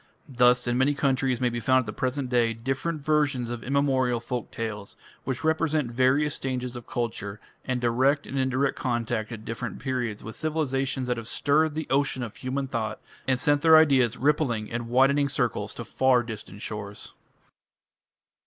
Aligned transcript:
Thus 0.29 0.65
in 0.65 0.79
many 0.79 0.95
countries 0.95 1.39
may 1.39 1.49
be 1.49 1.59
found 1.59 1.81
at 1.81 1.85
the 1.85 1.93
present 1.93 2.27
day 2.27 2.53
different 2.53 3.01
versions 3.01 3.51
of 3.51 3.63
immemorial 3.63 4.19
folk 4.19 4.49
tales, 4.49 4.95
which 5.25 5.43
represent 5.43 5.91
various 5.91 6.33
stages 6.33 6.75
of 6.75 6.87
culture, 6.87 7.39
and 7.65 7.79
direct 7.79 8.25
and 8.25 8.35
indirect 8.35 8.75
contact 8.75 9.31
at 9.31 9.45
different 9.45 9.77
periods 9.77 10.23
with 10.23 10.33
civilizations 10.35 11.07
that 11.07 11.17
have 11.17 11.27
stirred 11.27 11.75
the 11.75 11.85
ocean 11.91 12.23
of 12.23 12.37
human 12.37 12.67
thought, 12.67 12.99
and 13.27 13.39
sent 13.39 13.61
their 13.61 13.77
ideas 13.77 14.17
rippling 14.17 14.67
in 14.69 14.87
widening 14.87 15.29
circles 15.29 15.71
to 15.75 15.85
far 15.85 16.23
distant 16.23 16.63
shores. 16.63 17.13